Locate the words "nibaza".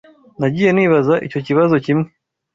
0.73-1.15